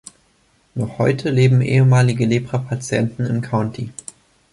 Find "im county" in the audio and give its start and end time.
3.27-3.91